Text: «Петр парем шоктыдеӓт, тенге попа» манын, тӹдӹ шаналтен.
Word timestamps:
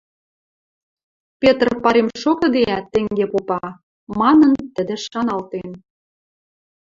«Петр 1.41 1.67
парем 1.83 2.07
шоктыдеӓт, 2.21 2.85
тенге 2.93 3.25
попа» 3.31 3.63
манын, 4.19 4.53
тӹдӹ 4.75 4.95
шаналтен. 5.09 5.69